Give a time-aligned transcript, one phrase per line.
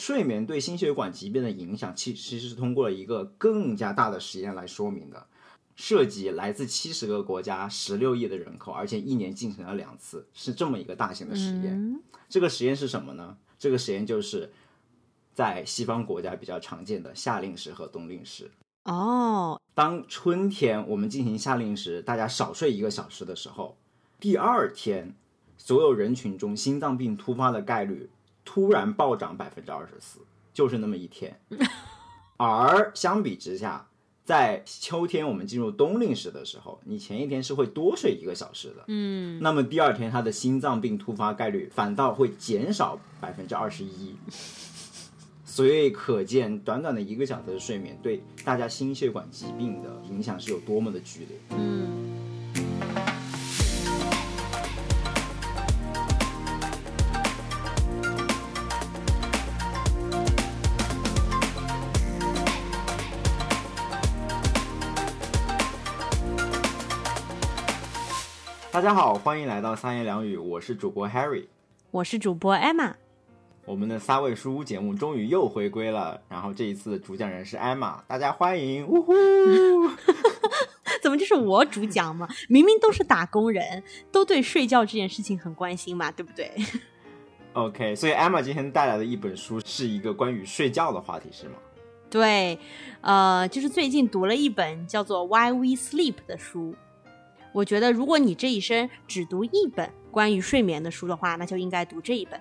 [0.00, 5.26] 睡眠对心血管疾病的影响，其其实是通过了一个更加大的实验来说明的，
[5.76, 12.00] 涉及来自七十个国家、十六亿的人口，而且一年进行了两次，是这么一个大型的实验。
[12.30, 13.36] 这个实验是什么呢？
[13.58, 14.50] 这个实验就是
[15.34, 18.50] 在西方国家比较常见的夏令时和冬令时。
[18.84, 23.76] 哦，当春天我们进行夏令时，大家少睡一个小时的时候，
[24.18, 25.14] 第二天
[25.58, 28.08] 所有人群中心脏病突发的概率
[28.52, 30.18] 突然暴涨百分之二十四，
[30.52, 31.38] 就是那么一天。
[32.36, 33.86] 而相比之下，
[34.24, 44.16] 在秋天我们进入冬令时的时候，你前一天是会多睡一个小时的，嗯，那么第二天他的心脏病突发概率反倒会减少百分之二十一。
[45.44, 51.38] 所以可见，短短的一个小时的睡眠对大家心血管疾病的影响是有多么的剧烈。
[51.50, 51.99] 嗯，
[68.80, 71.44] 大家好，欢迎来到三言两语，我是主播 Harry。
[71.90, 72.94] 我是主播 Emma。
[73.66, 78.86] 我们的三位书屋节目终于又回归了，然后这一次的主讲人是 Emma，大家欢迎！
[78.86, 79.12] 呜呼！
[81.02, 82.26] 怎么就是我主讲嘛？
[82.48, 86.50] 明明都是打工人，都对睡觉这件事情很关心嘛，对不对
[87.52, 91.56] ？OK，所以 Emma 今天带来的一本书是一个关于睡觉的话题，是吗？
[92.08, 92.58] 对，
[93.02, 96.74] 呃，就是最近读了一本叫做《Why We Sleep》的书。
[97.52, 102.40] 我觉得，如果你这一生只读一本关于睡眠的书的话，那就应该读这一本。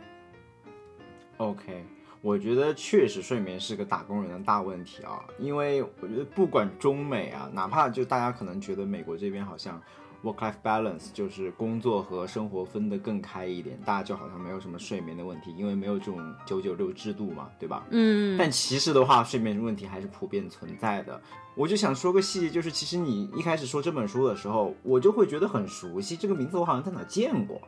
[1.38, 1.84] OK，
[2.22, 9.82] 我觉得确实睡眠是个打工人的大问题啊，因为我觉得不管中美啊，哪怕就大家可能觉得美国这边好像
[10.24, 17.86] work-life balance 就是工作和生活分得更开一点，大家就好像没有什么睡眠的问题，因为没有这种九九六制度嘛，对吧？
[17.92, 21.20] 嗯，但其实的话，睡眠问题还是普遍存在的。
[21.56, 27.62] 我就想说个细节，就是其实你一开始说这本书的时候，我就会觉得很熟悉，这个名字我好像在哪见过。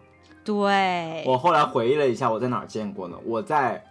[0.44, 3.18] 对，我后来回忆了一下，我在哪见过呢？
[3.25, 3.84] 我在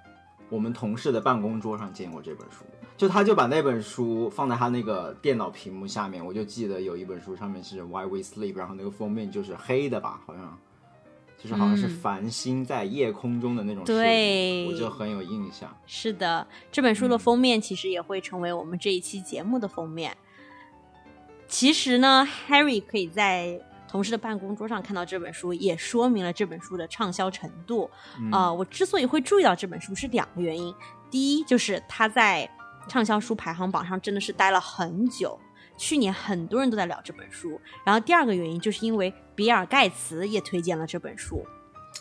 [0.49, 2.65] 我们同事的办公桌上见过这本书。
[3.01, 10.59] 就他就把那本书放在他那个电脑屏幕下面，我就记得有一本书上面是 Why We Sleep，然后那个封面就是黑的吧，好像
[11.43, 15.75] 就是好像是嗯繁星在夜空中的那种对我就很有印象。
[15.87, 20.15] 是的，这本书的封面其实也会成为我们这一期节目的封面。
[21.49, 23.59] 其实呢，Harry 可以在
[23.89, 27.91] 同事的办公桌上看到这本书，也说明了这本书的畅销程度。
[28.19, 30.75] 嗯啊、我之所以会注意到这本书是两个原因，
[31.11, 32.47] 第一就是他在
[32.91, 35.39] 畅销书排行榜上真的是待了很久，
[35.77, 37.61] 去年很多人都在聊这本书。
[37.85, 41.47] 然后第二个原因就是因为比尔盖茨也推荐了这本书，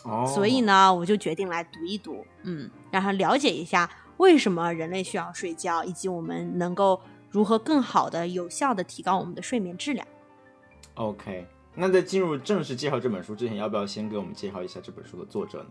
[0.04, 10.04] 哦，所以呢，我就决定来读一读，嗯，然后了解一下为什么人类需要睡觉，以及我们能够如何更好的、有效的提高我们的睡眠质量。
[10.94, 11.46] OK，
[11.76, 15.62] 那在进入正式介绍这本书之前，要不要先给我们介绍一下这本书的作者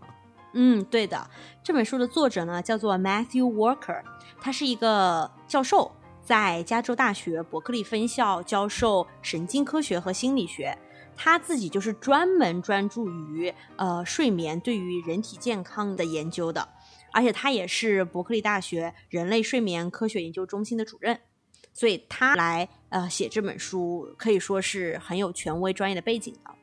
[0.52, 1.30] 嗯，对的，
[1.62, 4.02] 这本书的作者呢叫做 Matthew Walker，
[4.40, 5.92] 他是一个教授，
[6.24, 10.76] 在加州大学伯克利分校教授神经科学和心理学。
[11.16, 16.66] 他自己就是专门专注于呃睡眠对于人体健康的研究的，
[17.12, 21.20] 而且他也是伯克利大学人类睡眠科学研究中心的主任，
[21.74, 26.54] 所以他来呃写这本书可以说是很有权威专业的背景的。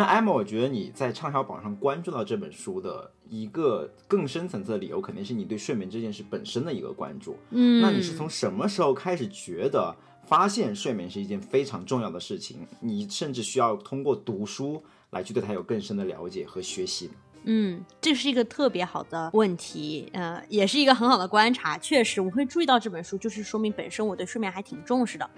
[0.00, 0.02] 嗯。
[0.02, 7.36] 那艾玛，我觉得你在畅销榜上关注到这本书的一个更深层次的理由，肯定是你对睡眠这件事本身的一个关注。
[7.50, 9.94] 嗯，那你是从什么时候开始觉得
[10.24, 12.66] 发现睡眠是一件非常重要的事情？
[12.80, 17.12] 你甚至需要通过读书来去对它有更深的了解和学习呢？
[17.44, 21.78] 嗯，这是一个特别好的问题，呃，也是一个很好的观察。
[21.78, 25.28] 确实，我会注意到这本书，就是说明本身我对睡眠还挺重视的。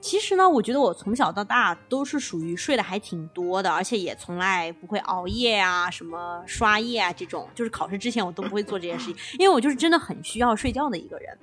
[0.00, 11.38] 其实呢，我觉得我从小到大都是属于睡得还挺多的，而且也从来不会熬夜啊、什么刷夜啊这种，就是考试之前我都不会做这件事情，因为我就是真的很需要睡觉的一个人。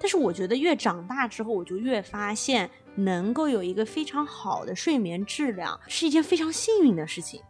[0.00, 7.40] 但是我觉得越长大之后，我就越发现能够有一个非常好的睡眠质量是一件非常幸运的事情。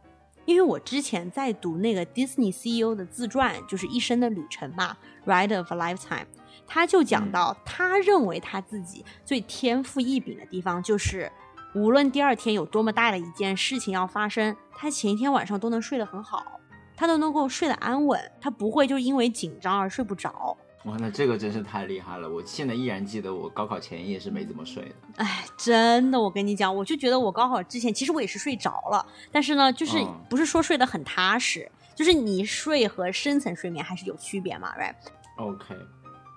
[0.48, 4.96] 因为我之前在读那个 Disney CEO 的自传，就是一生的旅程嘛，
[5.30, 6.22] 《Ride of a Lifetime》，
[6.66, 11.30] 他就讲到，他认为他自己最天赋异禀的地方，就是
[11.74, 16.58] 无论第二天有多么大的一件事情要发生，他前一天晚上都能睡得很好，
[16.96, 20.56] 他都能够睡得安稳，他不会就因为紧张而睡不着。
[20.88, 22.28] 哇，那这个真是太厉害了！
[22.28, 24.94] 我现在依然记得我高考前一夜是没怎么睡的。
[25.22, 35.74] 哎，真的，我跟你讲，我就觉得我高考之前，其实我也是睡着了，但是呢，就是嗯不是说睡得很踏实，就是你睡和深层睡眠还是有区别嘛，right？OK。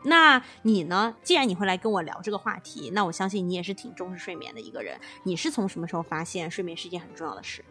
[0.04, 1.16] 那你呢？
[1.22, 5.00] 既然你会来跟我聊这个话题，那我相信你也是挺重视睡眠的一个人。
[5.24, 7.64] 你是从什么时候发现睡眠是一件很重要的事？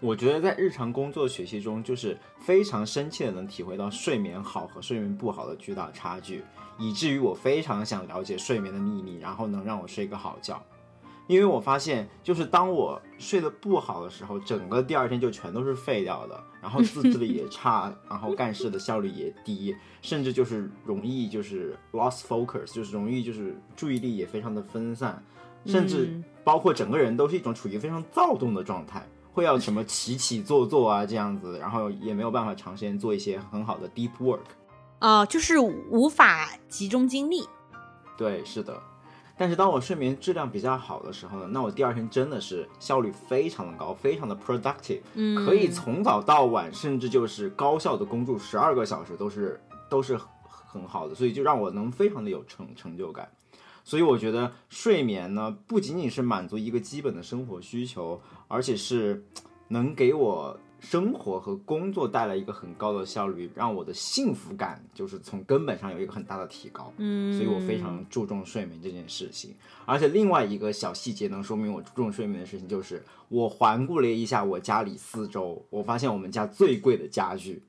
[0.00, 6.44] 我觉得在日常工作学习中，就是非常深切的能体会到睡眠好和睡眠不好的巨大差距，
[6.78, 10.62] 以至于我非常想了解睡眠的秘密，然后能让我睡个好觉。
[11.26, 25.22] 因为我发现，就是当我睡得不好的时候，整个第二天就全都是废掉的，然后自制力也 差，然后干事的效率也低，甚至就是容易就是 lost focus，就是容易就是注意力也非常的分散，
[25.66, 29.06] 甚至包括整个人都是一种处于非常躁动的状态，
[29.38, 34.40] 会要什么起起坐坐啊这样子，然后也没有办法长时间做一些很好的 deep work，
[34.98, 37.48] 啊，就是无法集中精力。
[38.16, 38.82] 对，是的。
[39.36, 50.18] 但是当我睡眠质量比较好的时候呢，那我第二天真的是效率非常的高，非常的 productive，嗯，可以从早到晚，甚至就是高效的工作十二个小时都是都是
[50.48, 53.28] 很好的，所以就让我能非常的有成成就感。
[53.88, 59.24] 所以我觉得睡眠呢，不仅仅是满足一个基本的生活需求，而且是
[59.68, 60.58] 能给我。
[60.80, 66.92] 生活和工作带来一个很高的效率，让我的幸福感就是从根本上有一个很大的提高。
[66.98, 69.52] 嗯，所以我非常注重睡眠这件事情。
[69.84, 77.60] 而且另外一个小细节能说明我注重睡眠的事情，就是我环顾了一下我家里四周，我发现我们家最贵的家具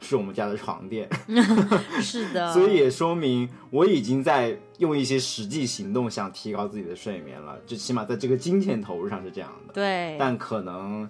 [0.00, 1.08] 是我们家的床垫。
[2.02, 9.72] 是的，所以也说明我已经在用一些实际行动想提高自己的睡眠了，就起码在这个金钱投入上是这样的。
[9.72, 11.08] 对，但可能。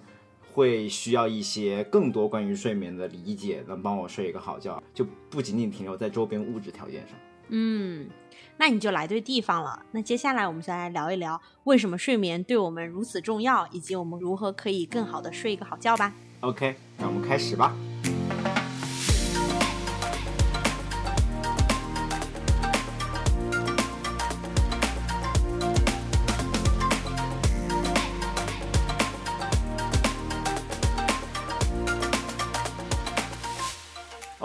[0.51, 7.15] 会需要一些更多关于睡眠的理解，能帮我睡一个好觉，就不仅仅停留在周边物质条件上。
[7.49, 8.09] 嗯，
[8.57, 9.85] 那你就来对地方了。
[9.91, 16.11] 那接下来我们就来聊一聊，为什么睡眠对我们如此重要，以及我们如何可以更好的睡一个好觉吧。
[16.41, 17.73] OK，那我们开始吧。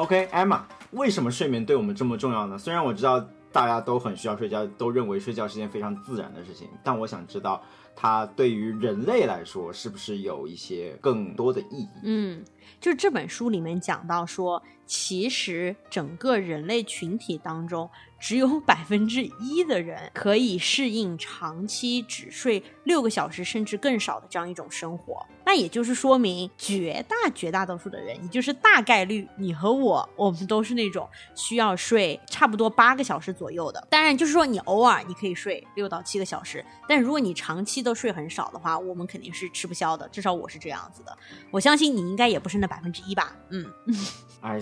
[0.04, 0.60] OK，Emma，
[0.90, 2.58] 为什么睡眠对我们这么重要呢？
[2.58, 7.62] 虽然我知道大家都很需要睡觉，都认为睡觉是件非常自然的事情，但我想知道
[7.96, 11.88] 它对于人类来说是不是有一些更多的意义？
[12.02, 12.44] 嗯，
[12.78, 17.88] 就是这本书里面讲到说，其实整个人类群体当中。
[18.20, 33.86] 只有百分之一的人可以适应长期只睡六个小时甚至更少的这样一种生活，那也就是说明绝大绝大多数的人，也就是大概率你和我，我们都是那种需要睡差不多八个小时左右的。
[33.90, 40.08] 当然，就是说你偶尔你可以睡六到七个小时，但如果你长期都睡很少的话，我们肯定是吃不消的。
[40.08, 41.14] 至少我是这样子的，
[41.50, 43.36] 我相信你应该也不是那百分之一吧？
[43.50, 43.70] 嗯。
[44.40, 44.60] I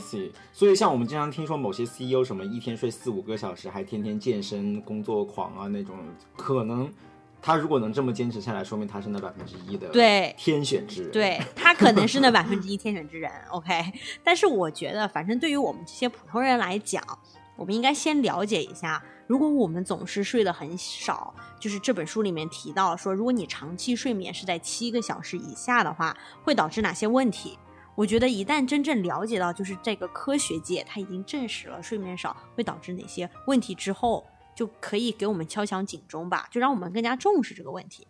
[0.52, 5.96] 所以像我们经常听说某些 CEO 什么一天睡四五个小时，还天天健身、工作狂啊那种，
[6.36, 6.92] 可能
[7.40, 11.10] 他如果能这么坚持下来，说明他是那百分之一的对天选之人。
[11.10, 13.30] 对他可能是那百分之一天选之人。
[13.50, 13.72] OK，
[14.22, 17.02] 但是我觉得，反正对于我们这些普通人来讲，
[17.56, 27.58] 我们应该先了解一下，如果我们总是睡得很少，就是这本书里面提到说，如果你长期睡眠是在七个小时以下的话，会导致哪些问题？
[27.94, 38.06] 我觉得一旦真正了解到，就是这个科学界它已经证实了睡眠少会导致哪些问题之后，就可以给我们敲响警钟吧，就让我们更加重视这个问题。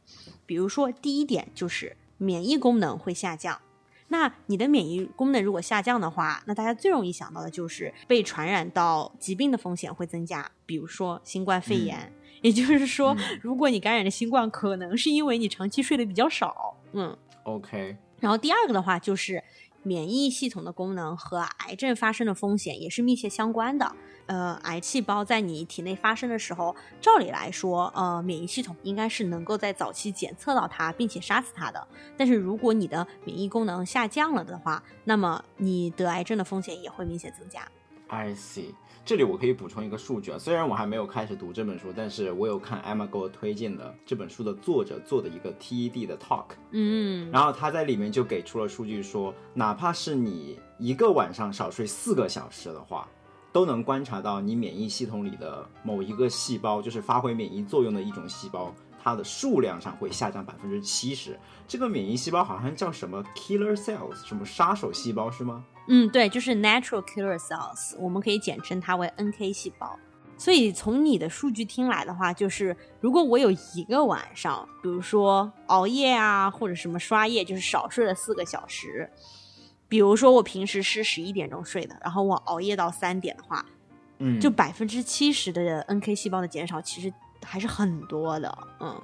[0.46, 3.60] 比如说，第一点就是免疫功能会下降。
[4.08, 12.12] 那你的免疫功能如果下降的话，那大家最容易想到的就是被传染到疾病的风险会增加，比如说新冠肺炎。
[12.42, 16.76] 也就是说，如果你感染了新冠，可能是因为你长期睡得比较少。
[16.92, 17.96] 嗯，OK。
[18.20, 19.42] 然后第二个的话就是。
[19.82, 23.94] 免疫系统的功能和癌症发生的风险也是密切相关的。
[24.26, 31.86] 呃，癌细胞在你体内发生的时候，照理来说，呃，免疫系统应该是能够在早期检测到它，并且杀死它的。
[32.16, 37.66] 但是如果你的免疫功能下降了的话，那么你得癌症的风险也会明显增加。
[38.06, 38.74] I see。
[39.04, 53.08] 这里我可以补充一个数据啊，虽然我还没有开始读这本书，但是我有看 Emma 给我推荐的这本书的作者做的一个 TED 的 talk，嗯，然后他在里面就给出了数据说，哪怕是你一个晚上少睡四个小时的话，
[53.52, 61.36] 都能观察到你免疫系统里的某一个细胞，就是发挥免疫作用的一种细胞，它的数量上会下降百分之七十。
[61.66, 65.64] 这个免疫细胞好像叫什么 killer cells，什么杀手细胞是吗？
[65.88, 69.98] 嗯，对，就是 natural killer cells，我们可以简称它为 NK 细胞。
[70.38, 79.08] 所以从你的数据听来的话，就是如果我有一个晚上，比如说熬夜啊，或者什么刷夜，就是少睡了四个小时，
[79.88, 83.64] 比如说我平时是十一点钟睡的，然后我熬夜到三点的话，
[84.18, 87.12] 嗯，就百分之七十的 NK 细胞的减少，其实
[87.44, 88.58] 还是很多的。
[88.80, 89.00] 嗯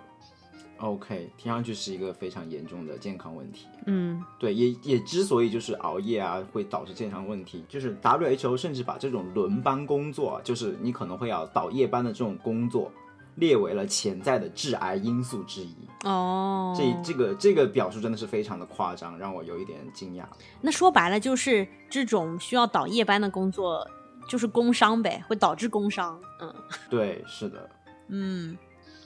[0.79, 3.67] OK，听上去是一个非常严重的健康问题。
[3.87, 12.93] 嗯对，也也之所以就是熬夜啊会导致健康问题，就是 WHO 甚至把这种轮班工作，就是你可能会要倒夜班的这种工作，
[13.35, 15.75] 列为了潜在的致癌因素之一。
[16.05, 20.25] 哦，这这个这个表述真的是非常的夸张，让我有一点惊讶。
[20.61, 23.85] 那说白了就是这种需要倒夜班的工作，
[24.29, 26.21] 就是工伤呗，会导致工伤。
[26.41, 26.55] 嗯
[26.89, 27.69] 对，是的，
[28.07, 28.57] 嗯。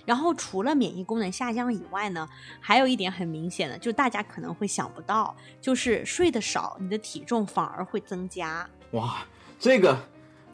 [0.04, 2.28] 然后除了免疫功能下降以外呢，
[2.60, 8.68] 还有一点很明显的，就大家可能会想不到，就是睡得少，你的体重反而会增加。
[8.92, 9.18] 哇，
[9.58, 9.98] 这个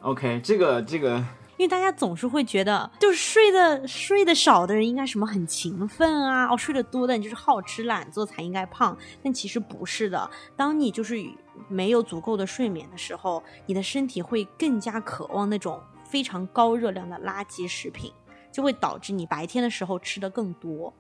[0.02, 1.17] OK，这个这个
[1.57, 10.31] 因为大家总是会觉得，就是睡得睡得少的人应该什么很勤奋啊，哦，睡得多的人就是好吃懒做才应该胖，但其实不是的。
[10.55, 11.17] 当你就是
[11.69, 18.12] 没有足够的睡眠的时候，你的身体会更加渴望那种非常高热量的垃圾食品，
[18.50, 20.93] 就会导致你白天的时候吃的更多。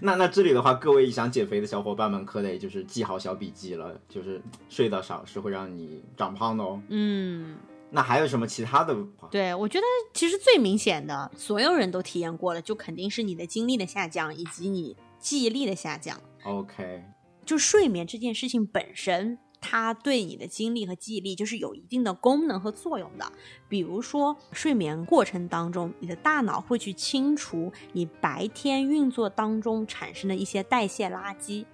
[0.00, 6.82] 那那这里的话，各位想减肥的小伙伴们可得就是记好小笔记了，就是睡得少是会让你长胖的哦。
[6.88, 7.56] 嗯，
[7.90, 8.94] 那还有什么其他的？
[9.30, 16.20] 对，我觉得其实最明显的，所有人都体验过了，就肯定是你的精力的下降，以及你记忆力的下降。
[16.44, 17.04] OK，
[17.44, 23.32] 就睡眠这件事情本身，它对你的精力和记忆力就是有一定的功能和作用的。
[23.68, 31.64] 比如说，睡眠过程当中，你的大脑会去清除你白天运作当中产生的一些代谢垃圾。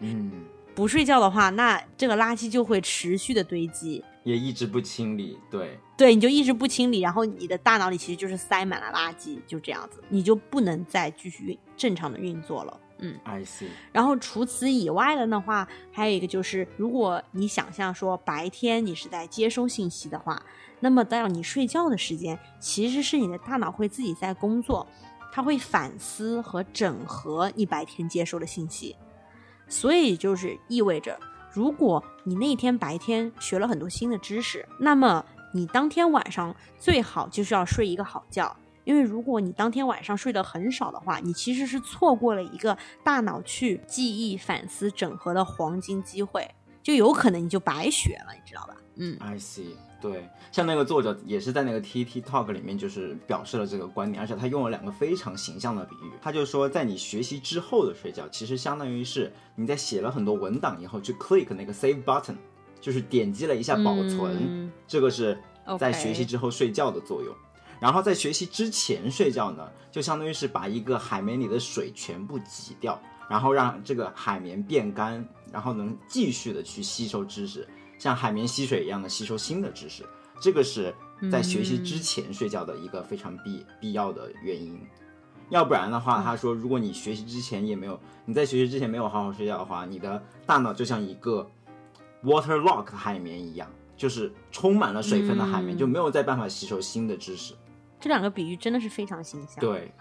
[0.00, 0.32] 嗯，
[0.74, 12.80] 不睡觉的话，那这个垃圾就会持续的堆积，也一直不清理，对，对，你就一直不清理，然后你的大脑里其实就是塞满了垃圾，就这样子，你就不能再继续运正常的运作了。
[13.02, 13.20] 嗯。
[13.24, 20.42] I see，然后除此以外的的话，还有一个就是，如果你想象说白天你是在接收信息的话，
[20.80, 24.86] 那么到你睡觉的时间，其实是你的大脑会自己在工作，
[25.30, 28.96] 它会反思和整合你白天接收的信息，
[29.68, 31.18] 所以就是意味着，
[31.52, 38.56] 如果你那天白天学了很多新的知识，那么你当天晚上最好就是要睡一个好觉。
[38.84, 46.48] 因为如果你当天晚上睡得很少的话，你其实是错过了一个大脑去记忆、反思、整合的黄金机会，
[46.82, 48.76] 就有可能你就白学了，你知道吧？
[48.96, 56.10] 嗯 I see，对，像那个作者也是在那个 TT Talk 里面，就是表示了这个观点，而且他用了两个非常形象的比喻。
[56.20, 62.36] 他就说，在你学习之后的睡觉，其实相当于是你在写了很多文档以后去 click 那个 save button，
[62.82, 65.38] 就是点击了一下保存，嗯这个是
[65.78, 67.34] 在学习之后睡觉的作用。
[67.82, 72.96] 然后在学习之前睡觉呢，就相当于是把一个海绵里的水全部挤掉，
[73.28, 80.04] 然后让这个海绵变干，然后能继续的去吸收知识，像海绵吸水一样的吸收新的知识。
[80.40, 80.94] 这个是
[81.28, 84.80] 在学习之前睡觉的一个非常必必要的原因。
[85.50, 91.50] 要不然的话，他说，如果你学习之前也没有你在学习之前没有好好睡觉的话，你的大脑就像一个
[92.22, 97.54] waterlock 的海绵一样，就是充满了水分的海绵，嗯就没有再办法吸收新的知识。
[98.02, 99.60] 这两个比喻真的是非常形象。
[99.60, 99.92] 对，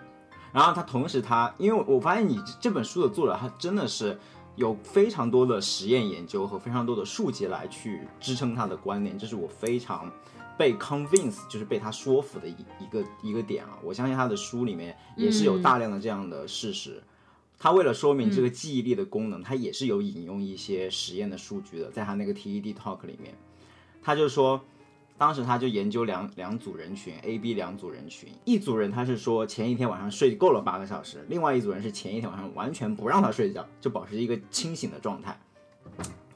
[0.52, 4.20] 然后他同时他，因为我发现你这这本书的作者，他真的是
[4.56, 10.12] 有非常多的实验研究和非常多的数据来去支撑他的观点，这是我非常
[10.58, 13.78] 被 convince，就是被他说服的一一个一个点啊。
[13.84, 17.04] 我相信他的书里面也是有大量的这样的事实。
[17.60, 23.36] 他为了说明这个记忆力的功能，他也是有引用一些实验的数据的，在他那个 TED Talk 里面，
[24.02, 24.60] 他就说，
[25.22, 35.40] 当时他就研究两两组人群，A、B 两组人群，一组人他是说前一天晚上睡够了八个小时，另外一组人是前一天晚上完全不让他睡觉，就保持一个清醒的状态，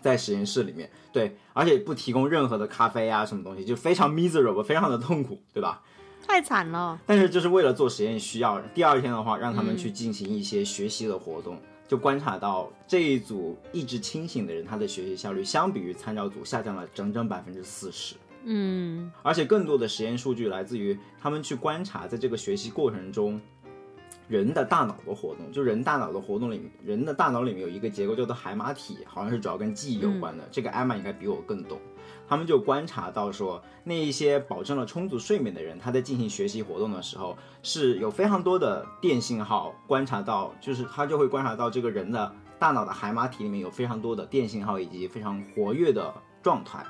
[0.01, 5.81] 在实验室里面，对，而且不提供任何的咖啡啊什么东西，就非常 miserable，非常的痛苦，对吧？
[6.27, 7.01] 太惨了。
[7.07, 18.15] 但是就是为了做实验需要，第二天的话让他们去进行一些学习的活动，就观察到这一组意志清醒的人，他的学习效率相比于参照组下降了整整百分之四十。
[18.47, 23.41] 嗯而且更多的实验数据来自于他们去观察，在这个学习过程中，
[24.27, 30.43] 人的大脑的活动，就人大脑的活动里面，人的大脑里面有一个结构叫做海马体，好像是主要跟记忆有关的。
[30.51, 31.79] 这个艾玛应该比我更懂。
[32.27, 46.11] 他们就观察到说，那一些保证了充足睡眠的人，他在进行学习活动的时候，是有非常多的电信号观察到，就是他就会观察到这个人的大脑的海马体里面有非常多的电信号以及非常活跃的
[46.41, 46.83] 状态。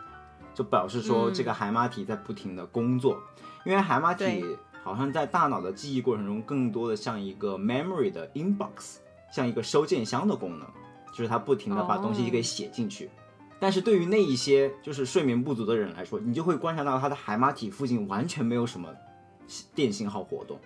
[0.56, 3.20] 就表示说嗯这个海马体在不停的工作，
[3.66, 4.44] 因为海马体
[4.84, 8.96] 好像在大脑的记忆过程中，更多的像一个 memory 的 inbox，
[9.32, 10.68] 像一个收件箱的功能，
[11.12, 13.10] 就是它不停的把东西给写进去。
[13.60, 18.90] 但是对于那一些就是睡眠不足的人来说，你就会观察到他的海马体附近完全没有什么
[19.74, 20.60] 电信号活动，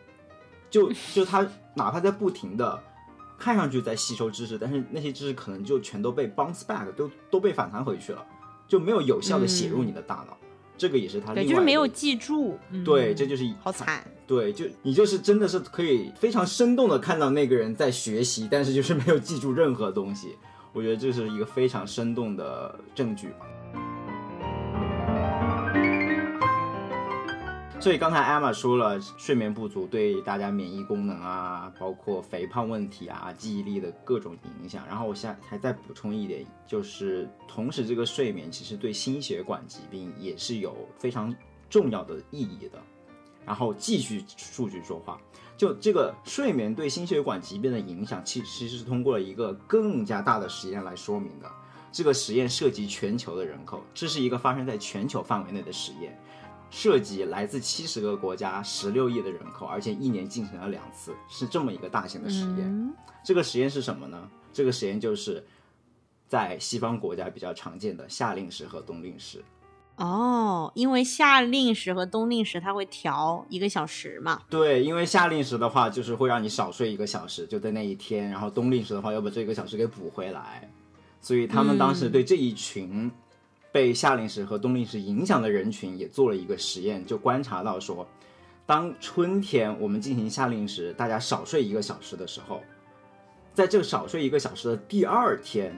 [0.70, 2.82] 就就他哪怕在不停的
[3.38, 8.26] 看上去在吸收知识，但是那些知识可能就全都被 bounce back，都都被反弹回去了，
[8.70, 10.38] 就没有有效的写入你的大脑。
[10.78, 12.58] 这个也是他对，另外就是没有记住。
[12.72, 14.02] 嗯对，这就是好惨。
[14.26, 20.38] 对，就你就是真的是可以非常生动的看到那个人在学习，但是就是没有记住任何东西。
[20.72, 23.46] 我觉得这是一个非常生动的证据吧。
[27.82, 34.86] 所以刚才艾玛说了，睡眠不足对大家免疫功能啊，包括肥胖问题啊、记忆力的各种影响。
[34.86, 41.34] 然后我现在还再补充一点，就是同时这个睡眠其实对心血管疾病也是有非常
[41.70, 42.78] 重要的意义的。
[43.46, 45.18] 然后继续数据说话，
[45.56, 51.50] 就这个睡眠对心血管疾病的影响，其其实是通过了一个更加大的实验来说明的。
[51.92, 56.16] 这个实验涉及全球的人口，这是一个发生在全球范围内的实验，
[56.70, 62.60] 涉及来自七十个国家、十六亿的人口，而且一年进行了两次，是这么一个大型的实验。
[62.60, 64.30] 嗯这个实验是什么呢？
[64.54, 65.46] 这个实验就是
[66.26, 69.44] 在西方国家比较常见的夏令时和冬令时。
[69.98, 74.42] 哦，因为夏令时和冬令时它会调一个小时嘛。
[74.50, 80.72] 对，因为夏令时的话，就是会让你少睡一个小时，就在那一天；然后冬令时的话，要把这个小时给补回来。
[81.20, 83.12] 所以他们当时对这一群
[83.72, 88.08] 被夏令时和冬令时影响的人群也做了一个实验，就观察到说，
[88.66, 92.62] 当春天我们进行夏令时，大家少睡一个小时的时候，
[93.54, 95.74] 在这个少睡一个小时的第二天，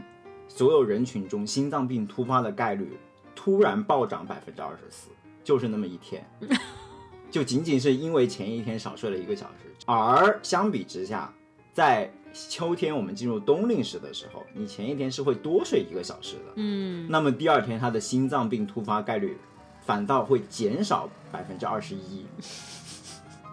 [0.47, 2.97] 所有人群中心脏病突发的概率
[3.35, 5.09] 突然暴涨百分之二十四，
[5.43, 6.25] 就是那么一天。
[7.31, 11.33] 就仅仅是因为前一天少睡了一个小时，而相比之下，
[11.73, 19.37] 在秋天我们进入冬令时的时候，你前一天是会多睡一个小时的，嗯，那么第二天他的心脏病突发概率
[19.85, 22.25] 反倒会减少百分之二十一，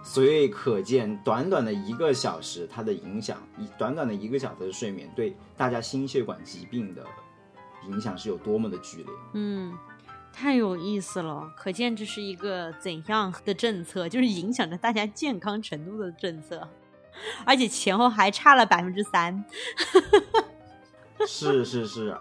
[0.05, 7.05] 所以可见短短的一个小时它的影响，以短短的一个小时的睡眠对大家心血管疾病的
[7.87, 9.07] 影响是有多么的剧烈。
[9.35, 9.77] 嗯，
[10.33, 16.69] 太有意思了，可见这是一个怎样的政策，就是影响着大家健康程度的政策，
[17.45, 19.45] 而且前后还差了百分之三。
[21.27, 22.17] 是是是，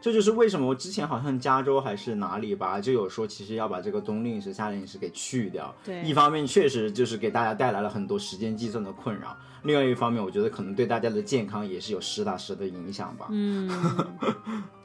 [0.00, 5.72] 这就是为什么我之前好像加州还是哪里吧，就有说其实要把这个冬令时、夏令时给去掉。
[5.84, 13.28] 对一方面确实就是给大家带来了很多时间计算的困扰，另外一方面我觉得可能对大家的健康也是有实打实的影响吧。
[13.30, 13.70] 嗯，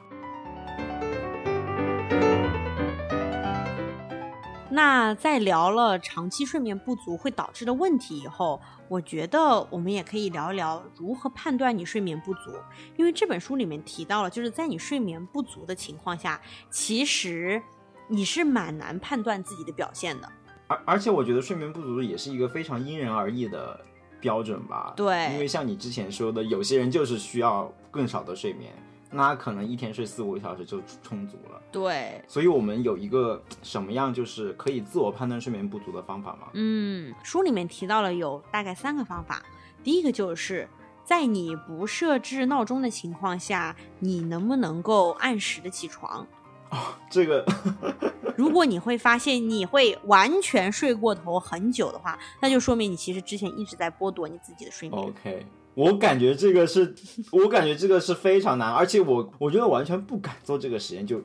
[4.78, 12.52] 那在聊了长期睡眠不足会导致的问题以后，我觉得我们也可以聊一聊如何判断你睡眠不足。
[12.96, 17.60] 因为这本书里面提到了，就是在你睡眠不足的情况下，其实
[18.06, 20.30] 你是蛮难判断自己的表现的。
[20.68, 23.84] 而而且我觉得睡眠不足也是一个非常因人而异的
[24.20, 24.92] 标准吧。
[24.96, 28.72] 对因为像你之前说的，有些人就是需要更少的睡眠，
[29.10, 31.60] 那可能一天睡四五个小时就充足了。
[31.72, 36.48] 对，所以我们有一个什么样就是可以自我判断睡眠不足的方法吗？
[36.54, 39.42] 嗯，书里面提到了有大概三个方法。
[39.82, 40.68] 第一个就是
[41.04, 46.26] 在你不设置闹钟的情况下，你能不能够按时的起床？
[47.08, 47.42] 这个
[48.36, 55.02] 如果你会发现你会完全睡过头很久的话，那就说明你其实之前一直在剥夺你自己的睡眠。
[55.02, 55.46] OK，
[55.78, 56.92] 我感觉这个是，
[57.30, 61.22] 我感觉这个是非常难，而且我我觉得完全不敢做这个实验，就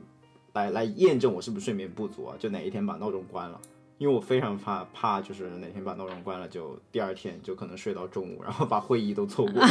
[0.53, 3.59] 来来验证我是不是睡眠不足啊，就哪一天把闹钟关了。
[3.97, 9.67] 因为我非常怕怕，就是哪天把闹钟关了，就第二天就可能睡到中午，然后把会议都错过了。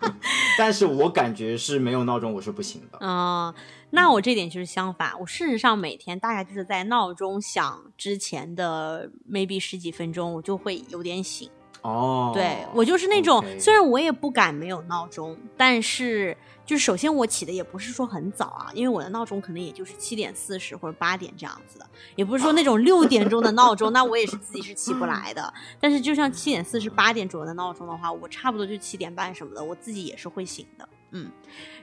[0.56, 2.98] 但是我感觉是没有闹钟我是不行的。
[3.02, 3.52] 嗯，
[3.90, 11.50] 那我这点就是相反，我事实上每天大概就是在闹钟响之前的 maybe 十几分钟，我就会有点醒。
[11.84, 25.52] 哦，对我就是那种虽然我也不敢没有闹钟，但是就是首先我起的也不是说很早啊，因为我的闹钟可能也就是七点四十或者八点这样子的，也不是说那种六点钟的闹钟，那我也是自己是起不来的。
[25.78, 30.88] 但是就像七点四十八点左右的闹钟的话，我差不多就七点半什么的，我自己也是会醒的。
[31.10, 31.30] 嗯，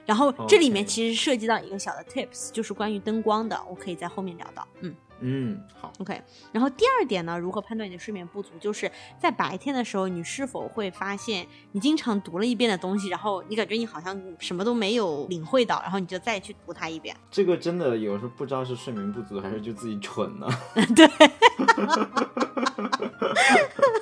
[0.04, 4.66] 然后这里面其实涉及到一个小的 tips，就是关于灯光的，我可以在后面聊到。
[4.80, 4.92] 嗯。
[5.24, 17.16] 嗯，好，OK，然后第二点呢，如何判断你的睡眠不足，就是在白天的时候，你是否会发现你经常读了一遍的东西，然后你感觉你好像什么都没有领会到，然后你就再去读它一遍。
[17.30, 20.48] 这个真的有时候不知道是睡眠不足还是就自己蠢呢。
[20.96, 21.06] 对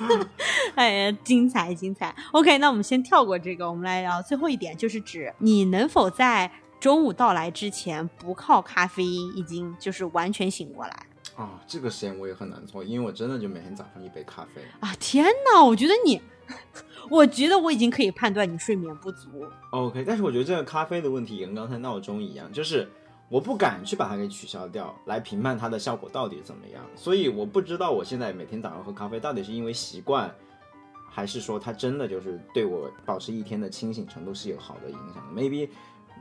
[0.75, 11.61] 哎呀，精彩精彩！OK，那我们先跳过这个，我们来聊最后一点，就是指你能否在中午到来之前不靠咖啡因，已经就是完全醒过来啊。
[11.67, 14.95] 这个实验我也很难做，因为我真的就每天早上一杯咖啡啊！
[14.99, 16.21] 天哪，我觉得你，
[17.11, 19.29] 我觉得我已经可以判断你睡眠不足。
[19.73, 22.89] OK，但是我觉得这个咖啡的问题也跟刚才闹钟一样，就是
[23.29, 26.83] 我不敢去把它给取消掉，来评判它的效果到底怎么样。
[26.97, 30.35] 所以我不知道我现在每天早上喝咖啡到底是因为习惯。
[31.13, 35.69] 还是说它真的就是对我保持一天的清醒程度是有好的影响的？Maybe，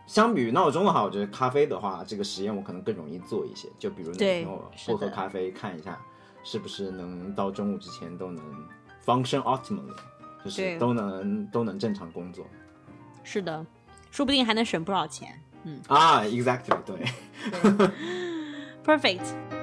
[0.09, 3.69] 相比于闹钟的话，我觉得咖啡的话，这个实验我可能更容易做一些。
[3.77, 6.01] 就比如那天我不喝咖啡，看一下
[6.43, 8.43] 是不是能到中午之前都能
[9.05, 9.93] function optimally，
[10.43, 12.43] 就是都能都能正常工作。
[13.23, 13.63] 是的，
[14.09, 15.39] 说不定还能省不少钱。
[15.63, 17.05] 嗯啊，exactly，对，
[18.83, 19.58] perfect。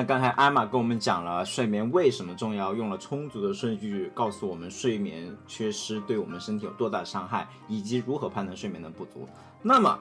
[0.00, 9.28] 那刚才艾玛跟我们讲了睡眠为什么重要，用了充足的数据告诉我们睡眠缺失对我们身体有多大伤害，以及如何判断睡眠的不足。
[9.60, 9.98] 那么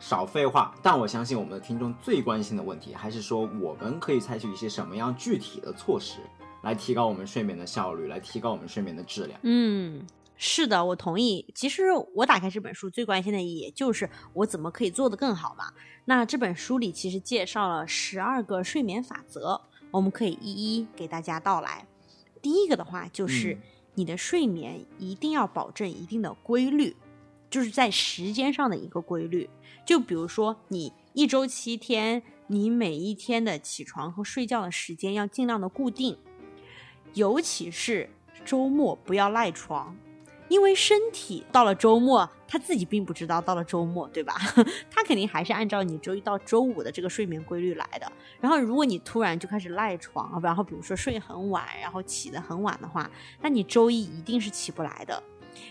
[0.00, 6.18] 少废话，但我相信我们的听众最关心的问题还是说，我们可以采取一些什么样具体的措施
[6.64, 9.38] 来提高我们睡眠的效率，来提高我们睡眠的质量？
[9.44, 10.04] 嗯。
[10.38, 11.46] 是的，我同意。
[11.54, 15.72] 其实我打开这本书最关心的也就是我怎么可以做得更好嘛。
[16.04, 21.86] 那这本书里其实介绍了十二个睡眠法则，我们可以一一给大家道来。
[22.42, 23.58] 第一个的话就是
[23.94, 26.94] 你的睡眠一定要保证一定的规律，
[27.48, 29.48] 就是在时间上的一个规律。
[29.86, 36.18] 就比如说你一周七天，你每一天的起床和睡觉的时间要尽量的固定，
[37.14, 38.10] 尤其是
[38.44, 39.96] 周末不要赖床。
[40.48, 44.34] 因为身体到了周末，他自己并不知道到了周末，对吧？
[44.90, 48.10] 他肯定还是按照你周一到周五的这个睡眠规律来的。
[48.40, 55.22] 然后，如果你突然就开始赖床，然后比如说睡很晚，然后起得很晚的话，那你周一一定是起不来的。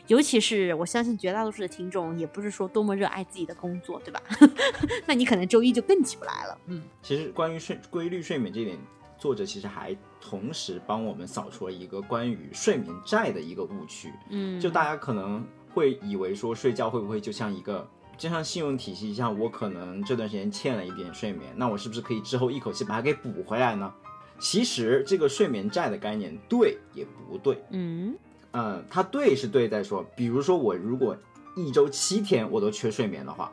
[0.07, 4.21] 尤其是我相信绝大多数的听众也不是说多么热爱自己的工作，对吧？
[5.05, 6.57] 那你可能周一就更起不来了。
[6.65, 8.77] 嗯，其实关于睡规律睡眠这点。
[9.25, 14.13] 作者其实还同时帮我们扫除了一个关于睡眠债的一个误区。
[14.29, 23.91] 嗯，就大家可能会以为说睡觉会不会就像一个就像信用体系一样，我可能这段时间欠了一点睡眠，那我是不是可以之后一口气把它给补回来呢？
[24.37, 27.57] 其实这个睡眠债的概念对也不对。
[27.71, 28.15] 嗯
[28.51, 31.17] 嗯，它对是对在说，比如说我如果
[31.55, 33.51] 一周七天我都缺睡眠的话。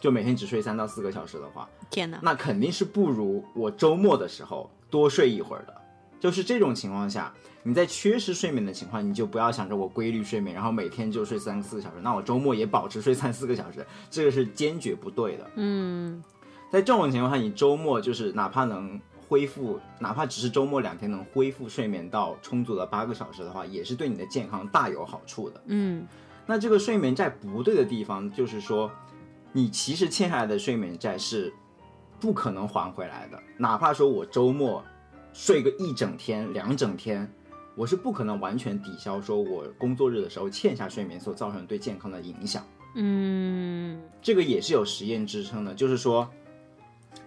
[0.00, 5.74] 就每天只睡三到四个小时的话，天哪，那肯定是不如我周末的时候多睡一会儿的。
[6.20, 15.50] 就是这种情况下，你在缺失睡眠的情况，你就不要想着我规律睡眠，然后每天就睡三四个小时，那我周末也保持睡三四个小时，这个是坚决不对的。
[15.56, 16.22] 嗯，
[16.70, 25.60] 在这种情况下，你周末就是哪怕能恢复，哪怕只是周末两天能恢复睡眠到充足的八个小时的话，也是对你的健康大有好处的。
[25.66, 26.06] 嗯，
[26.46, 28.88] 那这个睡眠债不对的地方就是说。
[29.54, 31.52] 你其实欠下来的睡眠债是
[32.22, 34.80] 不可能还回来的，哪怕说我周末
[35.32, 37.28] 睡个一整天、两整天，
[37.74, 42.64] 我是不可能完全抵消说我工作日的时候欠下睡眠所造成对健康的影响。
[42.94, 46.30] 嗯，这个也是有实验支撑的，就是说，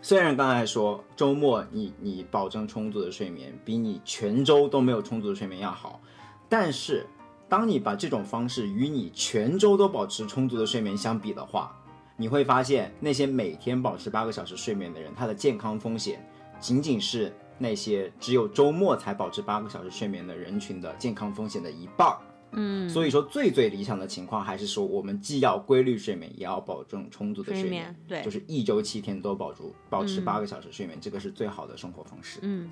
[0.02, 6.00] 虽然刚才说周末你你保证充足的睡眠比你全周都没有充足的睡眠要好，
[6.48, 7.06] 但是
[7.50, 11.76] 当你把这种方式与你全周都保持充足的睡眠相比的话，
[12.18, 16.26] 你会发现，那些每天保持八个小时睡眠的人，他的健康风险
[16.60, 22.18] 仅仅是那些只有周末才保持八个小时睡眠的人群的健康风险的一半儿。
[22.58, 27.94] 嗯，所以说最最理想的情况还是说，我们既要规律睡眠，也要保证充足的睡眠。
[28.08, 32.40] 对，就是一周七天都保住保持八个小时睡眠，这个是最好的生活方式。
[32.44, 32.72] 嗯。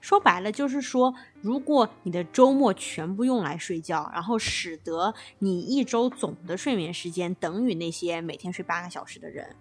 [0.00, 9.56] 说白了就是说，如果你的周末全部用来睡觉，然后使得你一周总的睡眠时间等于那些每天睡八个小时的人，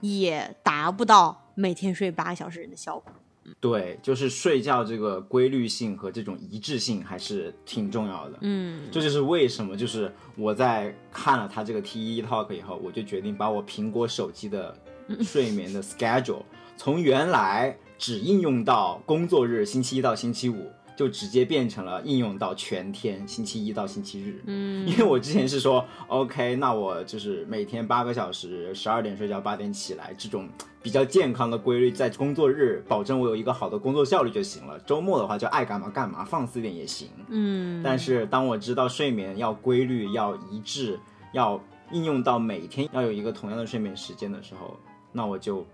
[0.00, 3.12] 也达不到每天睡八个小时人的效果。
[3.60, 8.38] 对，就是睡觉这个规律性和这种一致性还是挺重要的。
[8.42, 14.76] 嗯，这就是为什么，就是我在看了他这个 T E Talk 以后，我就决定把我苹果手机的
[15.22, 16.42] 睡眠的 schedule
[16.76, 17.76] 从原来。
[18.02, 24.42] 只应用到工作日，星期一到星期五，就直接变成了应用到全天，星期一到星期日。
[24.46, 30.48] 嗯，因为我之前是说，OK，那我就是每天八个小时，十二点睡觉，八点起来，这种
[30.82, 34.76] 比较健康的规律，在工作日保证我有一个好的工作效率就行了。
[34.80, 37.06] 周末的话就爱干嘛干嘛，放肆点也行。
[37.28, 40.98] 嗯，但是当我知道睡眠要规律、要一致、
[41.32, 41.62] 要
[41.92, 44.76] 应用到每天要有一个同样的睡眠时间的时候，
[45.12, 45.64] 那我就。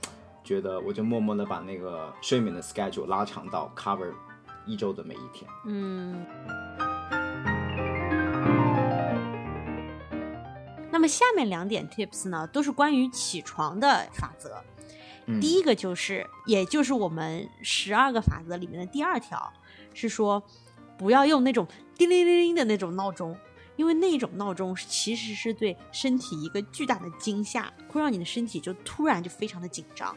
[0.48, 4.10] 觉得我就默默的把那个睡眠的 schedule 拉长到 cover
[4.64, 5.46] 一周的每一天。
[5.66, 6.24] 嗯。
[10.90, 14.56] 那么下面两点 tips 呢，都是关于起床的法则。
[15.26, 19.52] 嗯第一个就是，也就是我们十二个法则里面的第二条，
[19.92, 20.42] 是说
[20.96, 23.36] 不要用那种叮铃铃铃的那种闹钟，
[23.76, 30.16] 因为那种闹钟其实是对身体一个巨大的惊吓，会让你的身体就突然就非常的紧张。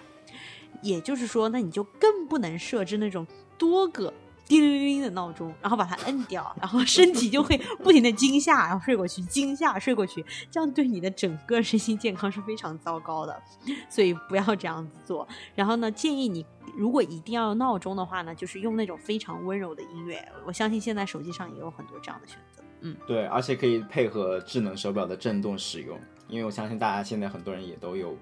[0.81, 3.25] 也就是说，那你就更不能设置那种
[3.57, 4.13] 多个
[4.47, 13.41] 叮铃铃的闹钟，然后把它摁掉，然后身体就会不停的惊吓，然后睡过去，惊吓睡过去，这样对你的整个身心健康是非常糟糕的，
[13.89, 15.27] 所以不要这样子做。
[15.55, 20.21] 然后呢，建议你如果一定要用闹钟的话呢，就是用那种非常温柔的音乐。
[20.45, 22.61] 我相信现在手机上也有很多这样的选择。
[22.81, 28.17] 嗯，对，而且可以配合智能手表的震动使用，因为我相信大家现在很多人也都有，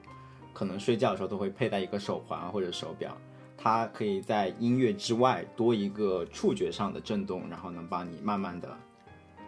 [0.54, 3.16] 可能睡觉的时候都会佩戴一个手环或者手表，
[3.58, 8.70] 它可以在音乐之外多一个触觉上的震动，然后能帮你慢慢的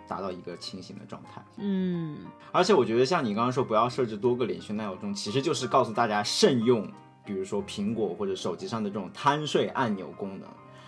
[0.07, 1.41] 达到一个清醒的状态。
[1.57, 2.19] 嗯，
[2.51, 6.87] 而且我觉得像你刚刚说不要设置多个连续闹钟，其实就是告诉大家慎用，
[7.25, 10.47] 比如说苹果或者手机上的这种贪睡按钮功能，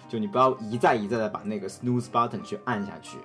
[0.10, 3.18] 就你不要一再一再的把那个 snooze button 去按下去。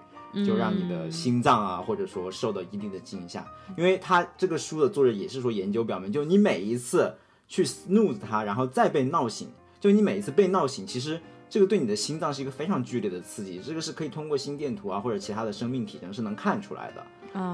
[0.47, 3.45] 就让你的心脏啊，或者说受到一定的惊吓，
[3.77, 7.15] 因为他这个书的作者也是说，研究表明，就你每一次
[7.47, 9.49] 去 snooze 它，然后再被闹醒，
[9.81, 17.05] 就你每一次被闹醒，其实这个对你的心脏是一个非常剧烈的刺激，这个是可以通过心电图啊或者其他的生命体征是能看出来的。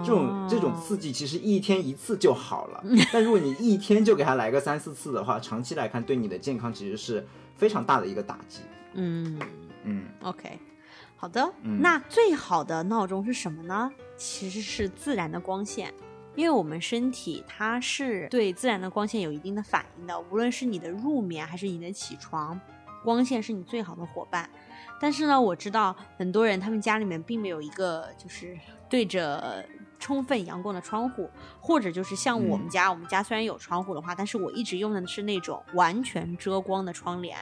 [0.04, 8.60] 这种这种刺激其实一天一次就好了， 但如果你一天就给它来个三四次的话，长期来看对你的健康其实是非常大的一个打击。
[8.94, 9.38] 嗯
[9.82, 10.58] 嗯，OK。
[11.16, 13.90] 好的，嗯那最好的闹钟是什么呢？
[14.16, 15.92] 其实是自然的光线，
[16.34, 22.60] 因为我们身体它是对自然的光线有一定的反应的，无论是你的入眠还是你的起床，
[23.02, 24.48] 光线是你最好的伙伴。
[25.00, 28.56] 但是呢，我知道很多人他们家里面并没有一个就是
[28.88, 29.64] 对着
[30.04, 37.38] 充分阳光的窗户，或者就是像我们家，我们家虽然有窗户的话，但是我一直用的是那种完全遮光的窗帘，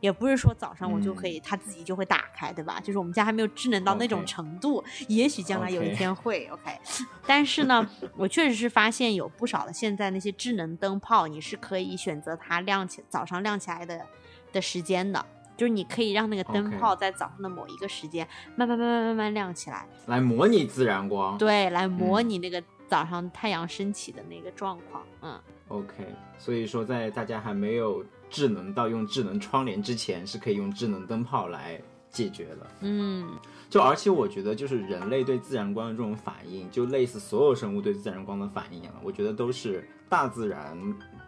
[0.00, 2.80] 也不是说早上我就可以、它自己就会打开，对吧？
[2.80, 6.80] 就是我们家还没有智能到那种程度也许将来有一天会 OK。
[7.26, 14.06] 但是呢，我确实是发现有不少的现在那些智能灯泡，你是可以选择它亮起早上亮起来的
[14.54, 15.22] 的时间的。
[15.56, 21.38] 就是你可以让那个灯泡在早上的某一个时间慢慢慢慢慢慢亮起来，来模拟自然光。
[21.38, 25.02] 对，来模嗯拟那个早上太阳升起的那个状况。
[25.22, 25.94] 嗯，OK，
[26.38, 32.66] 所以说在大家还没有智能到用智能窗帘之前，是可以用智能灯泡来解决的。
[32.80, 33.28] 嗯
[33.68, 40.78] 就而且我觉得，就是人类对自然光的这种反应，就类似所有生物对自然光的反应一样，我觉得都是大自然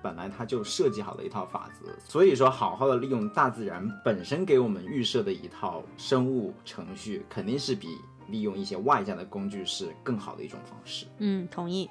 [0.02, 1.90] 本来它就设计好的一套法则。
[1.98, 7.98] 所以说，好好的利用大自然本身给我们预设的一套生物程序，肯定是比
[8.28, 11.06] 利用一些外在的工具是更好的一种方式。
[11.18, 11.90] 嗯，同意。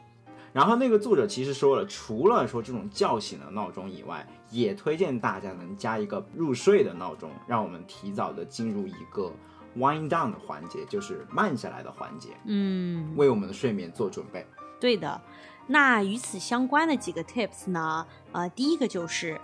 [0.53, 9.31] 然后那个作者其实说了，除了说这种叫醒的闹钟以外，也推荐大家能加一个入睡的闹钟，让我们提早的进入一个
[9.77, 14.45] wind down 的环节，就是慢下来的环节，嗯，为我们的睡眠做准备。
[14.79, 15.21] 对的。
[15.69, 18.07] 那与此相关的几个 tips 呢？
[18.31, 19.37] 呃，第一个就是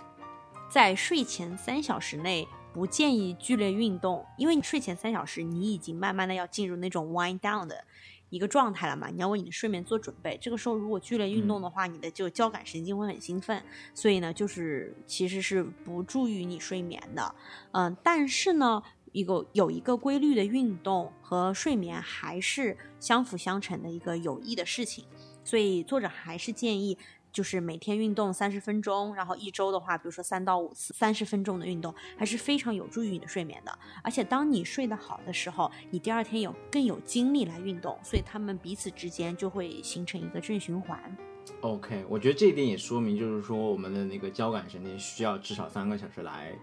[0.70, 7.84] 在睡前三小时内不建议剧烈运动，因为你睡前三小时你已经慢慢的要进入那种 wind down 的
[8.30, 10.38] 一个状态了嘛，你要为你的睡眠做准备。
[10.40, 17.34] 这个时候如果剧烈运动的话，你的就交感神经会很兴奋，所以呢，就是其实是不助于你睡眠的。
[17.72, 18.82] 嗯、但是呢，
[19.14, 25.06] 一个有一个规律的运动和睡眠还是相辅相成的一个有益的事情，
[25.42, 26.98] 所以作者还是建议。
[27.32, 33.76] 就是每天运动三十分钟，然后一周的话，比如说三到五次三十分钟的运动，还是非常有助于你的睡眠的。
[34.04, 40.96] 而且当你睡得好的时候，你第二天有更有精力来运动，所以他们彼此之间就会形成一个正循环。
[41.62, 46.56] OK，我觉得这一点也说明，就是说我们的那个交感神经需要至少三个小时来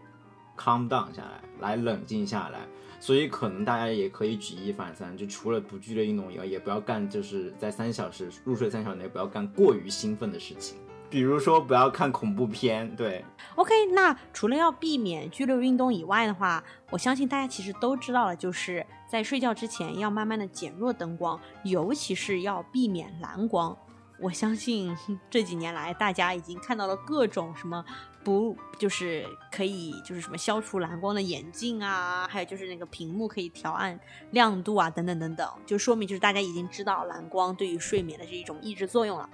[0.57, 2.59] calm down 下来，来冷静下来。
[2.99, 10.77] 所以可能大家也可以举一反三，就除了不剧烈运动以外，也不要干就是在三小时入睡三小时内不要干过于兴奋的事情，
[11.09, 23.75] 比如说不要看恐怖片，对，OK，那除了要避免剧烈运动以外的话，我相信大家其实都知道了，就是在睡觉之前要慢慢的减弱灯光，尤其是要避免蓝光。
[24.19, 24.95] 我相信
[25.31, 27.83] 这几年来，大家已经看到了各种什么
[28.23, 33.99] 不就是可以就是什么消除蓝光的眼镜啊，还有就是那个屏幕可以调暗
[34.31, 39.29] 亮度啊，等等等等，就说明就是大家已经知道蓝光对于睡眠的这一种抑制作用了。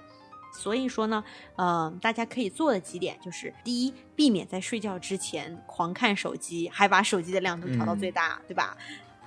[0.50, 1.22] 所以说呢，
[1.56, 8.76] 呃，大家可以做的几点就是：第一，避免在睡觉之前狂看手机，还把手机的亮度调到最大，对吧？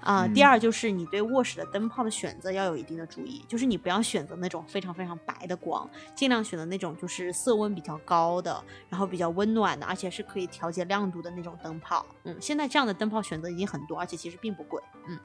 [0.02, 12.06] 啊、嗯第二就是你对卧室的灯泡的选择要有一定的注意，就是你不要选择那种非常非常白的光，尽量选择那种就是色温比较高的，然后比较温暖的，而且是可以调节亮度的那种灯泡。
[12.24, 14.82] 嗯，现在这样的灯泡选择已经很多，而且其实并不贵。
[15.08, 15.20] 嗯，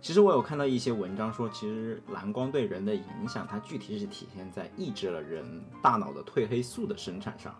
[0.00, 7.54] 其实我有看到一些文章说，其实蓝光对人的影响，它具体是体现在抑制了人大脑的褪黑素的生产上。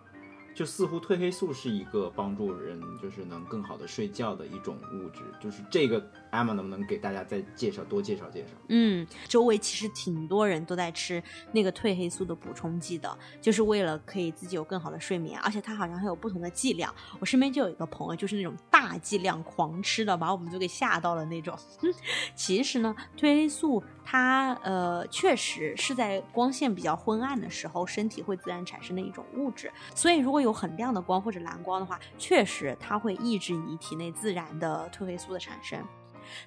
[0.53, 8.51] 就似乎褪黑素是一个帮助人就是能更好的睡觉的一种物质，就是这个艾玛能不能给大家再介绍多介绍介绍？
[8.69, 16.93] 嗯，周围其实挺多人都在吃那个褪黑素的补充剂的，就是为了可以自己有更好的睡眠，而且它好像还有不同的剂量。
[17.19, 21.57] 我身边就有一个朋友，就是那种大剂量狂吃的，把我们都给吓到了那种。
[22.35, 29.71] 其实呢，褪黑素它呃确实是在光线比较昏暗的时候，身体会自然产生的一种物质。
[29.95, 35.83] 所以如果有很亮的光或者蓝光的话，确实它会抑制你体内自然的褪黑素的产生。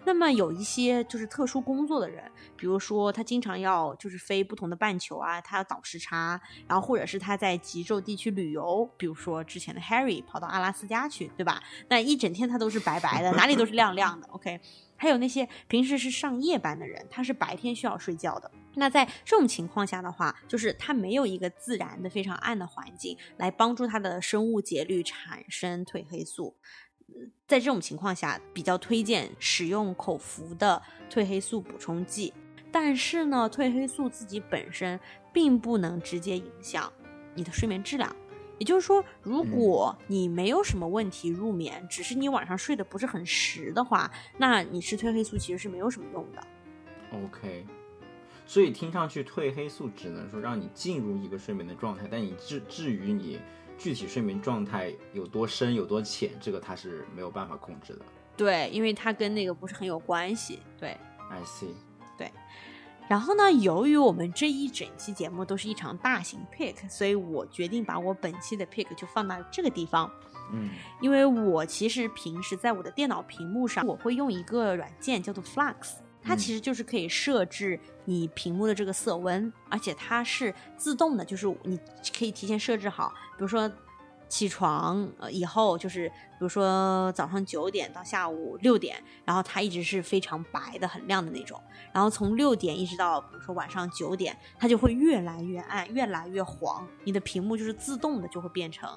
[0.04, 2.24] 那么有一些就是特殊工作的人，
[2.56, 11.62] 比如说他经常要就是飞不同的半球啊，他要倒时差，然后或者是他在极昼地区旅游，比如说之前的 Harry 跑到阿拉斯加去，对吧？
[11.88, 14.26] 那一整天他都是白白的，哪里都是亮亮的。
[14.28, 14.58] OK，
[14.96, 18.50] 还有那些平时是上夜班的人，他是白天需要睡觉的。
[18.74, 26.56] 那在这种情况下的话，就是他没有一个自然的非常暗的环境来帮助他的生物节律产生褪黑素。
[27.46, 32.34] 在这种情况下，比较推荐使用口服的褪黑素补充剂。
[32.72, 35.00] 但是呢，褪黑素自己本身
[35.32, 36.92] 并不能直接影响
[37.34, 38.14] 你的睡眠质量。
[38.58, 46.46] 也就是说，如果你没有什么问题入眠，只是你晚上睡得不是很实的话，那你吃褪黑素其实是没有什么用的。
[47.12, 47.66] OK，
[48.46, 53.40] 所以听上去褪黑素只能说让你进入一个睡眠的状态，但你至至于你
[53.78, 58.00] 具体睡眠状态有多深有多浅，这个它是没有办法控制的。
[58.36, 60.60] 对，因为它跟那个不是很有关系。
[60.78, 60.96] 对。
[61.30, 61.74] I see。
[63.08, 70.10] 然后呢，由于我们这一整期节目都是一场大型 pick，所以我决定把我本期的 pick 就放到这个地方。
[70.52, 81.78] 嗯因为我其实平时在我的电脑屏幕上，我会用一个软件叫做 Flux，它嗯其实就是可以设置你屏幕的这个色温，而且它是自动的，就是你
[82.16, 83.70] 可以提前设置好，比如说。
[84.28, 91.60] 起床呃以后就是，比如说早上九点到下午六点，然后它一直是非常白的、很亮的那种。
[91.92, 96.86] 然后从六点一直到比如说晚上九点，它就会越来越暗，越来越黄。
[97.04, 98.90] 你的屏幕就是自动的就会变成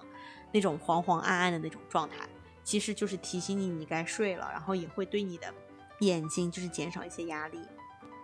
[0.51, 2.27] 那种黄黄暗暗的那种状态，
[2.63, 5.53] 其实就是提醒你你该睡了，然后也会对你的
[5.99, 7.59] 眼睛就是减少一些压力。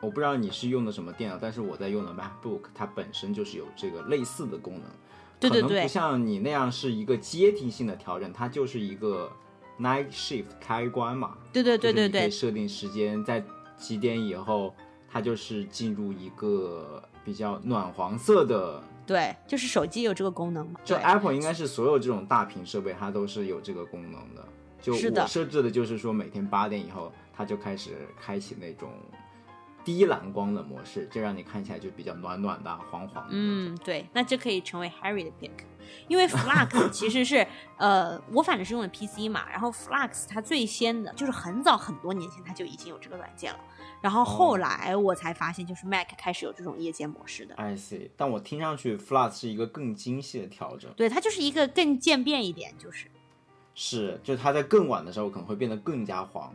[0.01, 4.83] 我不知道你是用的什么电脑，但是我在用的 MacBook，它本身就是有这个类似的功能。
[5.49, 9.31] 对对对可能不像你那样是一个阶梯性的调整，它就是一个
[9.79, 11.37] night shift 开关嘛。
[11.51, 13.43] 对对对对对可以对设定时间，在
[13.77, 14.73] 几点以后，
[15.09, 18.81] 它就是进入一个比较暖黄色的。
[19.05, 20.79] 对，就是手机有这个功能嘛。
[20.83, 24.43] 就 Apple 应该是所有这种大屏设备，它都是有这个功能的。
[24.81, 28.89] 就我设置的就是说，每天八点以后，它就开始开启那种
[29.85, 35.51] 低蓝光的模式，这让你看起来就比较暖暖的、黄黄的。，嗯，对，那这可以成为 Harry 的 pick，
[36.07, 37.45] 因为 Flux 其实是
[37.77, 43.59] 呃，我反正是用的 PC 嘛，然后 Flux 它最先的就是很早很多年前它就已经有这个软件了，
[44.01, 48.09] 然后后哦来我才发现就是 Mac 开始有这种夜间模式的，I see。
[48.17, 53.05] 但我听上去 Flux 是一个更精细的调整，对，它就是一个更渐变一点，就是。
[53.77, 56.53] 是，就它在更晚的时候可能会变得更加黄，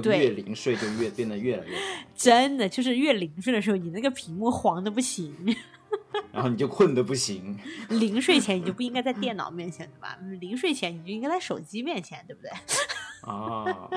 [0.00, 1.76] 就越临睡就越变得越来越，
[2.16, 5.34] 真的就是越临睡的时候，你那个屏幕黄的不行。
[6.32, 7.56] 然后你就困的不行。
[7.88, 10.18] 临睡前你就不应该在电脑面前，对吧？
[10.20, 12.50] 嗯临睡前你就应该在手机面前，对不对？
[13.22, 13.88] 啊，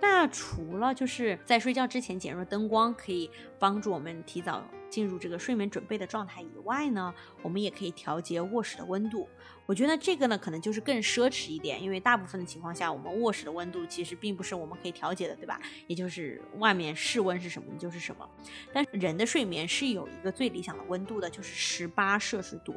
[0.00, 9.28] 那除了就是在睡觉之前减弱灯光，可以帮助我们提早进入这个睡眠准备的状态以外呢，我们也可以调节卧室的温度。
[9.66, 15.60] 我觉得这个呢，可能就是更奢侈一点，因为大部分的情况下，我们卧室的温度其实并不是我们可以调节的，对吧？
[15.86, 18.26] 也就是外面室温是什么就是什么。
[18.72, 22.74] 但人的睡眠是有一个最理想的温度的，就是十八摄氏度。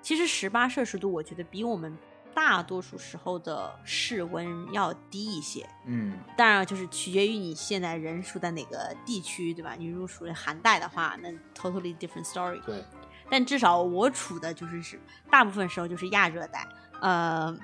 [0.00, 1.96] 其实十八摄氏度，我觉得比我们
[2.34, 5.68] 大多数时候的室温要低一些。
[5.86, 9.74] 嗯，当然，就是取决于你现在人处在哪个地区，对吧？
[9.78, 12.60] 你如果属于寒带的话，那 totally different story。
[12.62, 12.84] 对，
[13.30, 16.66] 但至少我处的就是是大部分时候就是亚热带，
[17.00, 17.56] 呃，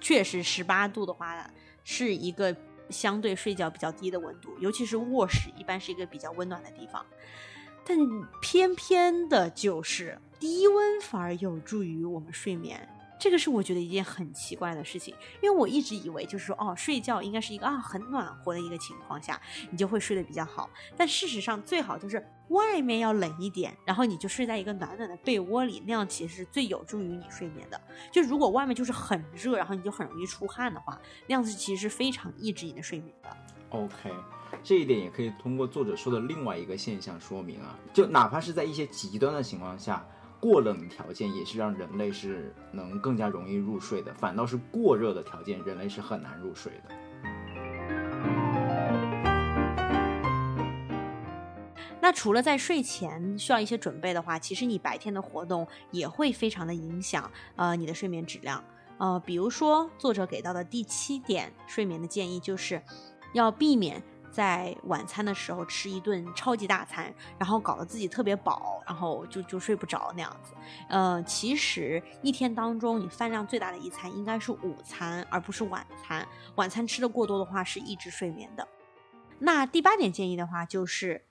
[0.00, 1.48] 确实十八度的话
[1.84, 2.54] 是一个
[2.90, 7.04] 相对睡觉比较低的温度，尤其是卧室一般是一个比较温暖的地方。
[7.88, 7.96] 但
[8.42, 12.88] 偏偏的就是低温反而有助于我们睡眠，
[13.18, 19.40] 这个是我觉得一件很奇怪的事情，因为我一直以为就是说，哦，睡觉应该是一个啊很暖和的一个情况下，
[19.70, 20.68] 你就会睡得比较好。
[20.96, 27.80] 但事实上，最好就是外面要冷一点，然后你就睡在一个暖暖的被窝里，那样其实是最有助于你睡眠的。
[28.12, 33.36] 就如果外面就是很热，然后你就很容易出汗的话，那样子其实是非常抑制你的睡眠的。
[33.70, 34.12] OK，
[34.62, 40.06] 这一点也可以通过作者说的另外一个现象说明啊，就哪怕是在一些极端的情况下，
[40.46, 46.94] 过冷的条件也是让人类是能更加容易入睡的，反倒是过热的条件，人类是很难入睡的。
[52.00, 58.62] 那除了在睡前需要一些准备的话，其实你白天的活动也会非常的影响呃你的睡眠质量。
[58.98, 62.80] 呃，比如说作者给到的第七点睡眠的建议就是，
[63.34, 64.00] 要避免
[64.36, 70.52] 在晚餐的时候吃一顿超级大餐，然后搞得自己特别饱，然后就就睡不着那样子。
[70.90, 76.28] 呃，其实一天当中你饭量最大的一餐应该是午餐，而不是晚餐。
[76.56, 78.68] 晚餐吃的过多的话是抑制睡眠的。
[79.38, 81.22] 那第八点建议的话就是。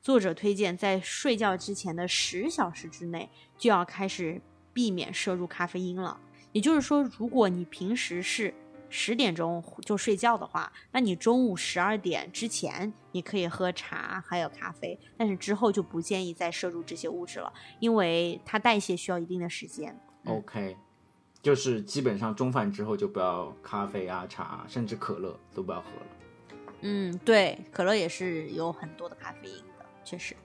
[0.00, 6.18] 作者推荐在睡觉之前的十小时之内就要开始避免摄入咖啡因了。
[6.50, 8.52] 也就是说，如果你平时是
[8.94, 19.98] 十点钟就睡觉的话，那你中午十二点之前你可以喝茶还有咖啡，但是之后就不建议再摄入这些物质了，因为它代谢需要一定的时间。
[20.24, 20.76] 嗯 OK，
[21.40, 26.06] 就是基本上中饭之后就不要咖啡啊、茶啊，甚至可乐都不要喝了。
[26.82, 30.36] 嗯，对，可乐也是有很多的咖啡因的，确实。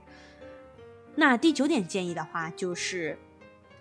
[1.16, 3.20] 那第九点建议的话，就是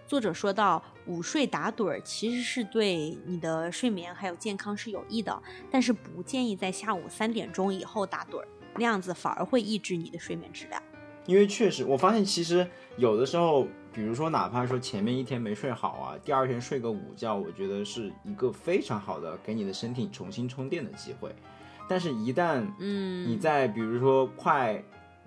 [0.06, 10.82] 作者说到午睡打盹儿其实是对你的睡眠还有健康是有益的，但是不建议在下午三点钟以后打盹儿，那样子反而会抑制你的睡眠质量。
[11.26, 12.64] 因为确实，我发现其实
[12.96, 21.34] 有的时候，比如说哪怕说前面一天没睡好啊，第二天睡个午觉，我觉得是一个非常好的给你的身体重新充电的机会。
[21.88, 24.82] 但是，一旦嗯，你在比如说快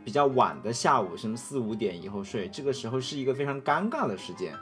[0.06, 4.54] 比较晚的下午，什么四五点以后睡，这个时候是一个非常尴尬的时间。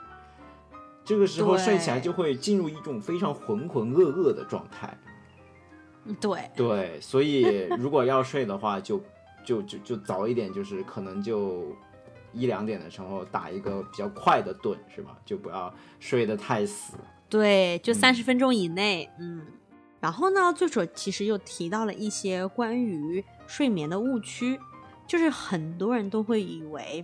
[1.08, 4.94] 这个时候睡起来就会进入一种非常浑浑噩噩的状态。
[6.20, 9.00] 对，对，所以 如果要睡的话，就
[9.42, 11.74] 就就就早一点，就是可能就
[12.34, 15.16] 一两点的时候打一个比较快的盹，是吧？
[15.24, 16.98] 就不要睡得太死。
[17.30, 19.46] 对，就嗯三十分钟以内，嗯。
[20.00, 24.60] 然后呢，作者其实又提到了一些关于睡眠的误区，
[25.06, 27.02] 就是很多人都会以为，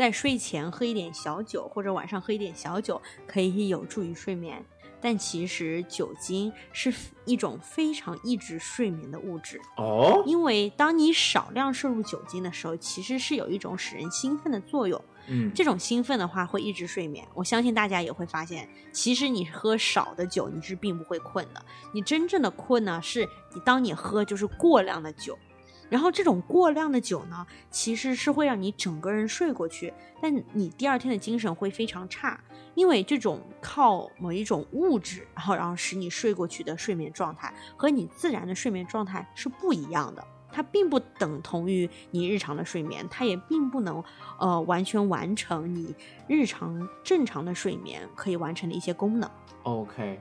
[0.00, 4.64] 在睡前喝一点小酒或者晚上喝一点小酒可以有助于睡眠，
[4.98, 6.90] 但其实酒精是
[7.26, 9.60] 一种非常抑制睡眠的物质。
[9.76, 14.98] 哦，因为当你少量摄入酒精的时候，其实是有一种使人兴奋的作用。
[15.28, 17.28] 嗯，这种兴奋的话会抑制睡眠。
[17.34, 21.62] 我相信大家也会发现，其实你喝少的酒，你是并不会困的。
[21.92, 25.38] 你真正的困呢，是你当你喝就是过量的酒，
[25.90, 32.40] 然后这种过量的酒呢，其实是会让你整个人睡过去，但你第二天的精神会非常差，
[32.74, 40.24] 因为这种靠某一种物质，然后然后使你睡过去的睡眠状态，和你自然的睡眠状态是不一样的。
[40.52, 44.02] 它并不等同于你日常的睡眠，它也并不能
[44.36, 45.94] 呃完全完成你
[46.26, 49.30] 日常正常的睡眠可以完成的一些功能。
[49.62, 50.18] OK，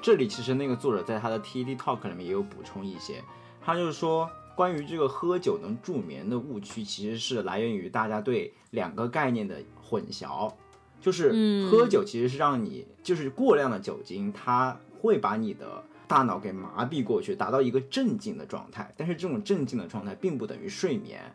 [0.00, 3.22] 这里其实那个作者在他的 TED Talk 里面也有补充一些，
[3.60, 10.52] 他就是说关于这个喝酒能助眠的误区，其实是来源于大家对两个概念的混淆，
[11.00, 11.70] 就是嗯。
[11.70, 21.34] 喝酒其实是让你就是过量的酒精，它会把你的大脑给麻痹过去，达到一个镇静的状态，但是这种镇静的状态并不等于睡眠。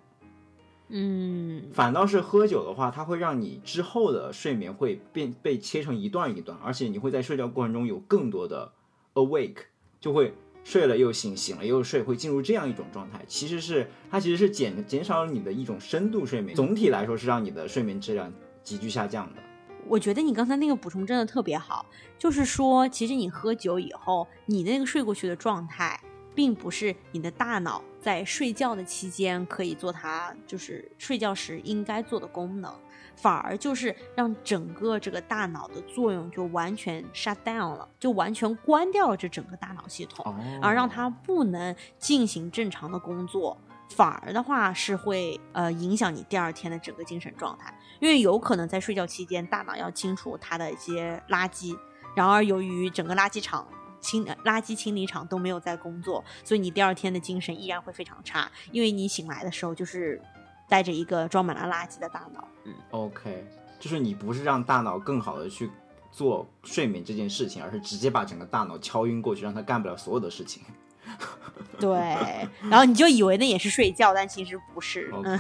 [0.90, 8.72] 嗯，反倒是喝酒的话，它会让你之后的睡眠会变被切成一段一段，而且你会在睡觉过程中有更多的
[9.16, 9.64] awake，
[10.00, 10.36] 就会
[10.66, 13.24] 睡了又醒，醒了又睡，会进入这样一种状态。
[13.28, 19.42] 其实是它其实是减减少了你的一种深度睡眠，总体来说是让你的睡眠质量急剧下降的。
[19.88, 21.86] 我觉得你刚才那个补充真的特别好，
[22.18, 26.02] 就是说，其实你喝酒以后，你那个睡过去的状态，
[26.34, 32.74] 并不是你的大脑在睡觉的期间可以做它就是睡觉时应该做的功能，
[33.16, 40.26] 反而就是让整个这个大脑的作用就完全 shut down 了，就完全关掉了这整个大脑系统。
[40.26, 43.58] 哦而让它不能进行正常的工作，
[43.90, 51.78] 反而的话是会呃影响你第二天的整个精神状态，因为有可能在睡觉期间，大脑要清除它的一些垃圾，
[52.16, 53.68] 然而由于整个垃圾场。
[54.02, 60.22] 清呃垃圾清理厂都没有在工作，所以你第二天的精神依然会非常差，因为你醒来的时候就是
[60.68, 62.48] 带着一个装满了垃圾的大脑。
[62.64, 63.46] 嗯，OK，
[63.80, 65.70] 就是你不是让大脑更好的去
[66.12, 70.64] 做睡眠这件事情，而是直接把整个大脑敲晕过去，让他干不了所有的事情。
[71.80, 72.00] 对，
[72.70, 75.10] 然后你就以为那也是睡觉，但其实不是。
[75.14, 75.40] OK，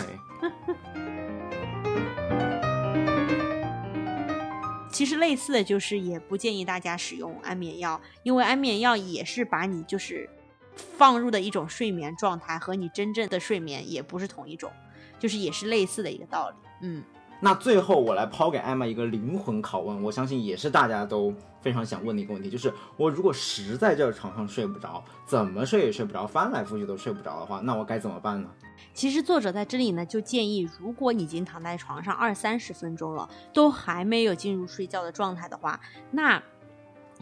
[4.91, 10.30] 其实类似的就是，也不建议大家使用安眠药，因为安眠药也是把你就是
[10.76, 14.71] 放入的一种睡眠状态，和你真正的睡眠也不是同一种，
[15.20, 16.55] 就是也是类似的一个道理。
[16.82, 17.03] 嗯，
[17.39, 28.49] 那最后我来抛给艾玛一个灵魂拷问，我相信也是大家都非常想问的一个问题，就是我如果实在这床上睡不着，怎么睡也睡不着，翻来覆去都睡不着的话，那我该怎么办呢？
[28.93, 35.80] 其实作者在这里呢就建议，如果你已经躺在床上二三十分钟了，都还没有进入睡觉的状态的话，
[36.11, 36.41] 那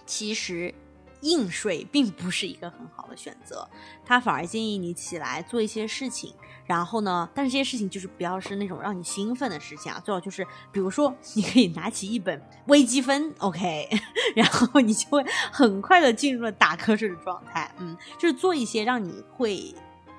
[0.06, 0.74] 其实
[1.24, 3.68] 硬睡并不是一个很好的选择，
[4.06, 6.34] 他反而建议你起来做一些事情，
[6.66, 13.90] 然后呢，但是这些事情就是不要是那种让你兴奋的事情啊，最好就是比如说你可以拿起一本微积分，OK，
[14.36, 19.74] 然后你就会很快的进入了打瞌睡的状态，嗯，就是做一些让你会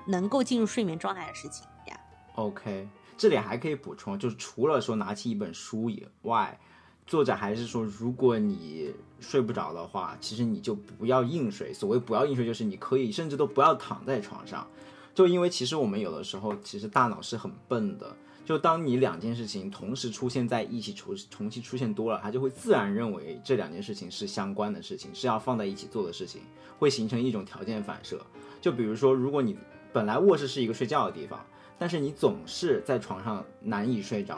[0.07, 1.99] 能够进入睡眠状态的事情呀。
[2.35, 6.59] OK，这里还可以补充，就是除了说拿起一本书以外，
[7.07, 11.71] 作者还是说，如果你睡不着的话，其实你就不要硬睡。
[11.71, 14.67] 所谓不要硬睡，就是你可以甚至都不要躺在床上，
[15.13, 18.15] 就因为其实我们有的时候其实大脑是很笨的。
[18.43, 26.41] 就当你两件事情同时出现在一起重重新出现多了，它就会自然认为这两件事情是相关的事情，是要放在一起做的事情，
[26.77, 28.19] 会形成一种条件反射。
[28.61, 29.57] 就比如说，如果你
[29.91, 31.43] 本来卧室是一个睡觉的地方，
[31.79, 34.37] 但是你总是在床上难以睡着，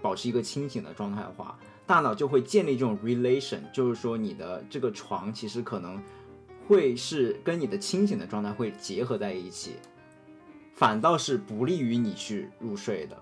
[0.00, 6.02] 保持一个清醒的状态的话，大脑就会建立这种 relation，就是说你的这个床其实可能
[6.66, 9.76] 会是跟你的清醒的状态会结合在一起，
[10.74, 13.16] 反倒是不利于你去入睡的。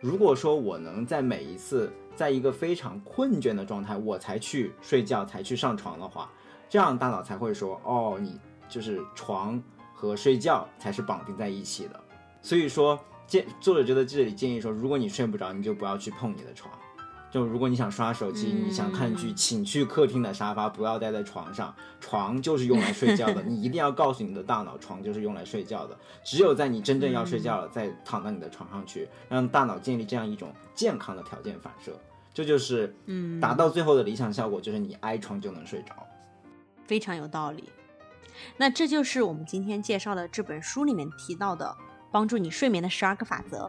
[0.00, 6.30] 如果说我能在每一次在一个非常困倦的状态，我才去睡觉，才去上床的话，
[6.68, 8.38] 这样大脑才会说，哦，你
[8.68, 9.60] 就是床
[9.94, 11.98] 和睡觉才是绑定在一起的。
[12.42, 16.72] 所以说，建作者就在这里建议说，如果你睡不着，你就不要去碰你的床。
[17.30, 21.74] 就如果你想刷手机，嗯你想看剧，请去客厅的沙发，不要待在床上。
[22.00, 25.98] 床就是用来睡觉的， 你一定要告诉你的大脑，床就是用来睡觉的。
[26.22, 31.98] 只有在你真正要睡觉了，再躺到你的床上去，让大脑建立这样一种健康的条件反射，
[32.32, 36.06] 这就是嗯，达到最后的理想效果，就是你挨床就能睡着。
[36.86, 37.64] 非常有道理。
[38.56, 41.76] 那这就是我们今天介绍的这本书里面提到的
[42.14, 43.68] 帮助你睡眠的十二个法则。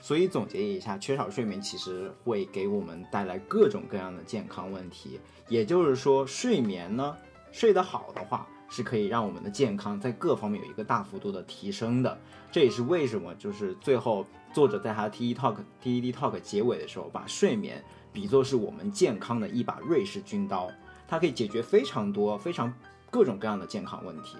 [0.00, 5.20] 所以总结一下，缺少睡眠其实会给我们带来各种各样的健康问题。
[5.48, 7.14] 也就是说，睡眠呢，
[7.52, 12.18] 睡得好的话，是可以让我们的健康在各方面有一个大幅度的提升的。
[12.50, 14.24] 这也是为什么，就是最后
[14.54, 20.70] 作者在他 TED Talk TED Talk 结尾的时候，把睡眠比作是我们健康的一把瑞士军刀，
[21.06, 22.72] 它可以解决非常多、非常
[23.10, 24.38] 各种各样的健康问题。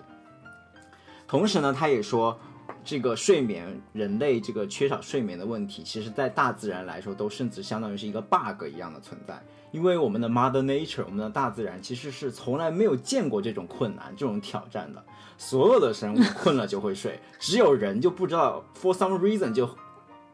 [1.27, 2.39] 同时呢，他也说，
[2.85, 9.43] 这个睡眠，人类这个缺少睡眠的问题，其实在大自然来说，都甚至相当于是一个 bug 一样的存在。
[9.73, 15.03] 因为我们的 Mother Nature，我们的大自然其实是从来没有见过这种困难、这种挑战的。
[15.37, 19.69] 所有的生物 困了就会睡，只有人就不知道 for some reason 就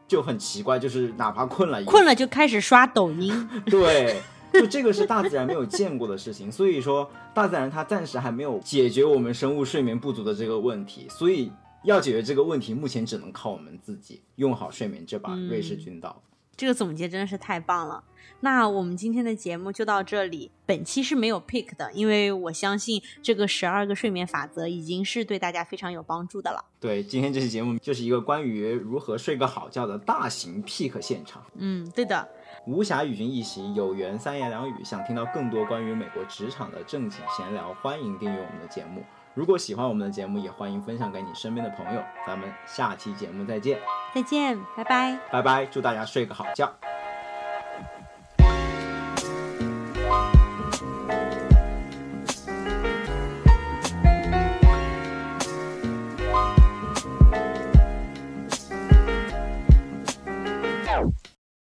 [0.07, 4.21] 就很奇怪，就是哪怕困了，困了就开始刷抖音， 对，
[4.53, 11.51] 就这个是大自然没有见过的事情，所以说大自然它暂时还没有解决我们生物睡眠不足的这个问题，所以
[11.83, 16.21] 要解决这个问题，目前只能靠我们自己用好睡眠这把瑞士军刀。
[16.55, 18.03] 这个总结真的是太棒了。
[18.41, 20.51] 那我们今天的节目就到这里。
[20.65, 26.63] 本期是没有 pick 的，因为我相信这个十二个睡眠法则已经是对大家非常有帮助的了。
[26.79, 31.43] 对，今天这期节目就是一个关于如何睡个好觉的大型 pick 现场。
[31.55, 32.27] 嗯，对的。
[32.67, 34.73] 无暇与君一席，有缘三言两语。
[34.83, 39.03] 想听到更多关于美国职场的正经闲聊，欢迎订阅我们的节目。
[39.33, 42.03] 如果喜欢我们的节目，也欢迎分享给你身边的朋友。
[42.27, 43.79] 咱们下期节目再见，
[44.13, 45.17] 再见，拜拜。
[45.31, 45.65] 拜拜！
[45.65, 46.69] 祝大家睡个好觉。